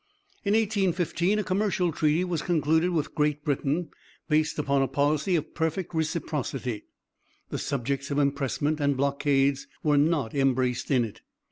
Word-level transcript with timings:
In 0.43 0.55
1815 0.55 1.37
a 1.37 1.43
commercial 1.43 1.91
treaty 1.91 2.23
was 2.23 2.41
concluded 2.41 2.89
with 2.89 3.13
Great 3.13 3.45
Britain 3.45 3.91
based 4.27 4.57
upon 4.57 4.81
a 4.81 4.87
policy 4.87 5.35
of 5.35 5.53
perfect 5.53 5.93
reciprocity. 5.93 6.85
The 7.51 7.59
subjects 7.59 8.09
of 8.09 8.17
impressment 8.17 8.79
and 8.79 8.97
blockades 8.97 9.67
were 9.83 9.99
not 9.99 10.33
embraced 10.33 10.89
in 10.89 11.05
it. 11.05 11.21